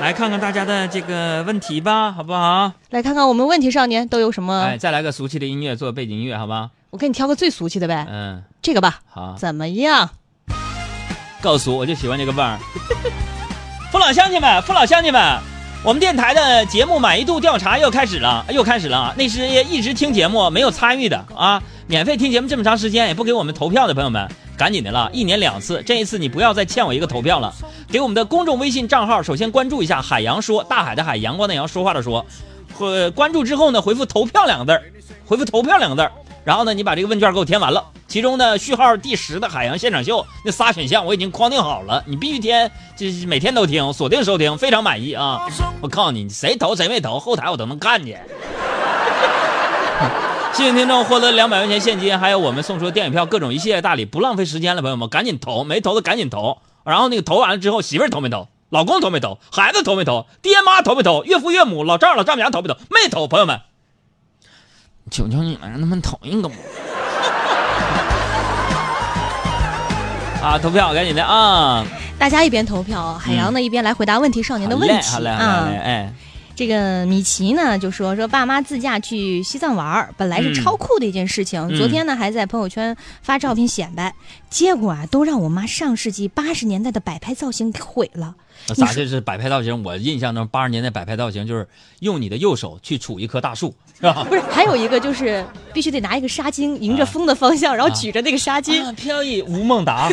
[0.00, 2.72] 来看看大家的这个问题吧，好不好？
[2.90, 4.62] 来看看我们问题少年都有什么？
[4.62, 6.70] 哎，再来个俗气的音乐做背景音乐，好吧？
[6.90, 10.10] 我给你挑个最俗气的呗，嗯，这个吧，好，怎么样？
[11.40, 12.58] 够俗，我就喜欢这个味儿。
[13.90, 15.38] 父老乡亲们，父老乡亲们，
[15.82, 19.14] 我们电台的节目满意度调查又开始了，又开始了啊！
[19.16, 27.52] 那些一直听节目没有参与的啊，免费听节目这么长时间也不给我们投票的朋友们，赶紧的了，一年两次，这一次你不要再欠我一个投票了。
[27.90, 32.24] 给我们的公众微信账号，首先关注一下“海洋说”，大海的海，阳光的阳，说话的说。
[32.78, 34.82] 呃，关注之后呢，回复“投票”两个字，
[35.24, 36.10] 回复“投票”两个字，
[36.44, 37.84] 然后呢，你把这个问卷给我填完了。
[38.08, 45.48] 其中呢，序号第十的海洋现场秀那仨选项我已经框定好了，你必须填，就是每天都听，锁定收听，非常满意啊！
[45.80, 48.24] 我告诉你，谁投谁没投，后台我都能看见。
[50.54, 56.58] 幸运听众获得两百块钱现金，还有我们送出的电影票，各种一系列大礼，不浪费时间了，朋友们，赶紧投，没投的赶紧投。
[56.84, 58.46] 然后那个投完了之后，媳妇儿投没投？
[58.68, 59.38] 老公投没投？
[59.50, 60.26] 孩子投没投？
[60.42, 61.24] 爹妈投没投？
[61.24, 62.76] 岳父岳母、老丈老丈母娘投没投？
[62.88, 63.60] 没投，朋友们，
[65.10, 66.54] 求求你了，让他们投一个吧。
[70.40, 71.84] 啊，投票赶紧的啊！
[72.16, 75.76] 大家一边投票，海洋呢一边来回答问题少年的问题好嘞，好嘞，好啊嘞，。
[75.78, 76.12] 哎，
[76.56, 84.14] 这个米奇呢就说说爸妈自驾去西藏玩儿，本来是超酷的一件事情，嗯昨天呢还在朋友圈发照片显摆，
[84.50, 88.34] 结果啊都让我妈上世纪八十年代的摆拍造型给毁了。
[88.68, 89.82] 那咋这是摆拍造型？
[89.82, 94.24] 我印象中八十年代摆拍造型就是用你的右手去杵一棵大树，是吧？
[94.30, 100.08] 不是，还有一个就是必须得拿一个纱巾，迎着风的方向，然后举着那个纱巾，啊，飘逸吴孟达，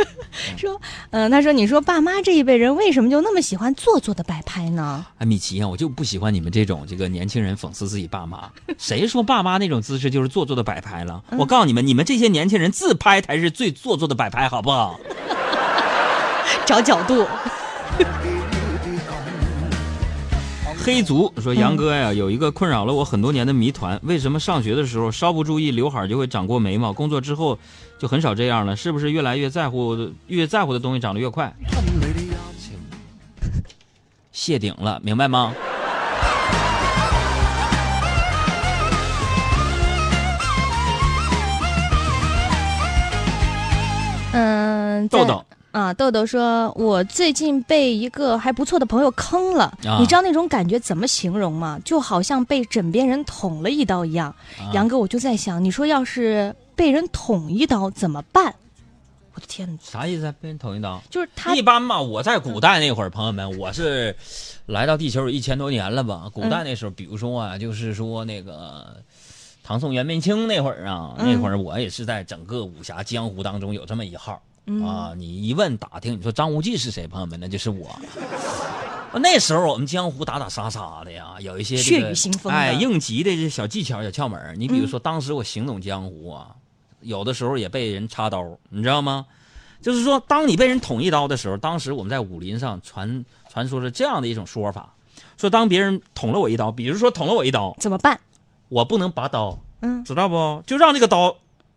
[0.58, 0.78] 说，
[1.10, 5.06] 嗯、他说，你说爸妈这一辈人为什么就那么喜欢做作的摆拍呢？
[5.16, 8.50] 哎，米奇啊，我就不喜欢你们这种这个年轻人讽刺自己爸妈。
[8.78, 11.22] 谁说爸妈那种姿势就是做作的摆拍了？
[11.38, 14.98] 我告诉你们，你们这些年轻人自拍才是最做作的摆拍，好不好？
[16.64, 17.26] 找角度，
[20.84, 27.58] 黑族说：“杨哥呀，有一个困扰了我很多年的谜团，为什么上学的时候稍不注意刘海就会长过眉毛，工作之后
[27.98, 28.76] 就很少这样了？
[28.76, 31.52] 是不是越来越在乎，越在乎的东西长得越快？
[34.30, 35.52] 谢顶了，明白吗？
[45.06, 51.78] 嗯，豆豆啊，豆豆说，我最近被一个还不错的朋友坑了，啊你知道那种感觉怎么形容吗？
[51.84, 54.34] 就好像被枕边人捅了一刀一样。
[54.58, 58.54] 啊杨哥，我就在想，你说要是被人捅一刀怎么办？
[59.34, 60.34] 我的天哪，啥意思啊？
[60.40, 60.98] 被人捅一刀？
[61.10, 64.16] 就是他一般嘛，我在古代那会儿，朋友们，我是
[64.64, 66.30] 来到地球有一千多年了吧？
[66.32, 68.96] 古代那时候，比如说啊，就是说那个
[69.62, 75.14] 唐宋元明清那会儿啊，嗯那会儿我也是在整个武侠江湖当中有这么一号、嗯啊。
[75.16, 77.06] 你一问打听，你说张无忌是谁？
[77.06, 77.98] 朋友们，那就是我。
[79.18, 84.54] 那时候我们江湖打打杀杀的呀，有一些、这血、雨腥风哎，应急的这小技巧、小窍门。
[84.58, 86.54] 你比如说，当时我行走江湖啊，
[87.00, 89.24] 有的时候也被人插刀，你知道吗？
[89.80, 94.94] 就是说，当你被人捅一刀的时候，当时我们在武林上传传说是这样的一种说法：
[95.38, 98.20] 说当别人捅了我一刀，比如说捅了我一刀，怎么办？
[98.68, 100.62] 我不能拔刀，嗯知道不？
[100.66, 101.34] 就让这个刀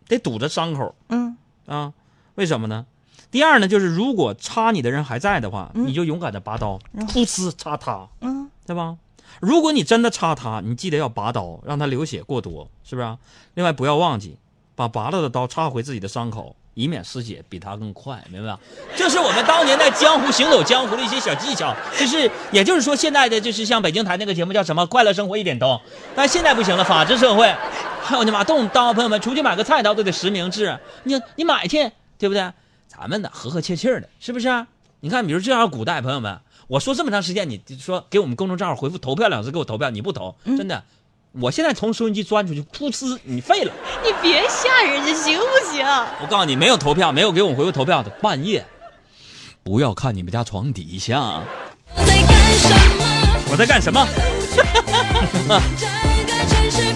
[0.08, 1.92] 得堵着伤口嗯啊。
[2.40, 2.86] 为什么呢？
[3.30, 8.96] 第二呢，就是如果插你的人还在的话，嗯你就勇敢的拔刀，嗯噗呲插他，嗯对吧？
[9.40, 13.18] 如果你真的插他，你记得要拔刀，让他流血过多，是不是啊？
[13.52, 14.38] 另外不要忘记
[14.74, 18.58] 把拔了的刀插回自己的伤口，以免失血比他更快，明白吧？
[18.96, 25.70] 这是我们当年在江湖行走江湖的一些小技巧，就是也就是说，现在的就是像北京台那个节目叫什么《快乐生活一点通》，
[26.16, 27.54] 但现在不行了，法治社会，
[28.02, 31.90] 还有你妈动刀，朋友们出去买个菜刀都得实名制，你你买去，
[32.20, 32.52] 对不对？
[32.86, 34.66] 咱们呢和和气气的，是不是啊？
[35.00, 36.38] 你看，比如这样古代朋友们，
[36.68, 40.84] 我说这么长时间，你说给我们公众账号回复投票两个字给我投票，你不投，真的，
[41.32, 43.72] 我现在从收音机钻出去，噗呲，你废了。
[44.04, 45.86] 你别吓人家行不行？
[46.20, 48.66] 我告诉你，没有投票，没有给我们回复投票的，半夜
[49.62, 51.42] 不要看你们家床底下，
[51.96, 53.06] 我在干什么？
[53.50, 54.06] 我在干什么？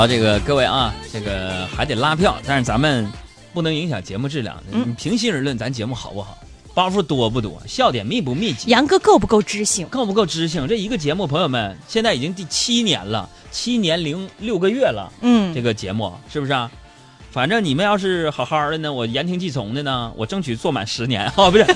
[0.00, 3.06] 了，这个各位啊，这个还得拉票，但是咱们
[3.52, 4.62] 不能影响节目质量。
[4.72, 6.38] 嗯你平心而论，咱节目好不好？
[6.72, 7.60] 包袱多不多？
[7.66, 8.70] 笑点密不密集？
[8.70, 9.86] 杨哥够不够知性？
[9.88, 10.66] 够不够知性？
[10.66, 15.12] 这一个节目，朋友们，现在已经第七年了，七年零六个月了。
[15.20, 16.70] 嗯这个节目是不是啊？
[17.30, 21.66] 反正你们要是好好的呢，我言听计从的呢，我争取做满十年 哦，不是，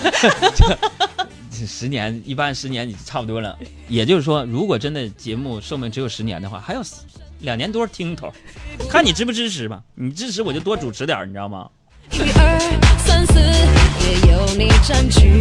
[1.50, 3.56] 这十年一般十年你差不多了。
[3.88, 6.82] 也就是说，如果真的节目寿命只有十年的话，还有
[7.44, 8.32] 两年多听头，
[8.88, 9.82] 看你支不支持吧。
[9.94, 11.68] 你支持我就多主持点，你知道吗？
[12.10, 12.58] 一二
[12.98, 15.38] 三四，也有你占据。